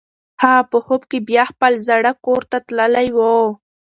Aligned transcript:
هغه 0.43 0.61
په 0.71 0.77
خوب 0.85 1.01
کې 1.11 1.19
بیا 1.29 1.43
خپل 1.51 1.73
زاړه 1.87 2.11
کور 2.25 2.41
ته 2.51 2.57
تللې 2.67 3.07
وه. 3.17 3.35